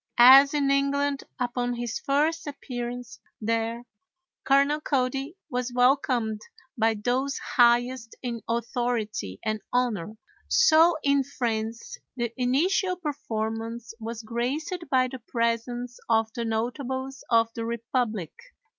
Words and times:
As 0.17 0.55
in 0.55 0.71
England 0.71 1.23
upon 1.39 1.75
his 1.75 1.99
first 1.99 2.47
appearance 2.47 3.19
there 3.39 3.85
Colonel 4.43 4.81
Cody 4.81 5.35
was 5.47 5.71
welcomed 5.71 6.41
by 6.75 6.95
those 6.95 7.37
highest 7.37 8.15
in 8.23 8.41
authority 8.49 9.39
and 9.45 9.61
honor, 9.71 10.17
so 10.47 10.97
in 11.03 11.23
France 11.23 11.99
the 12.17 12.33
initial 12.35 12.95
performance 12.95 13.93
was 13.99 14.23
graced 14.23 14.73
by 14.89 15.07
the 15.07 15.19
presence 15.19 15.99
of 16.09 16.33
the 16.33 16.45
notables 16.45 17.23
of 17.29 17.51
the 17.53 17.63
republic. 17.63 18.33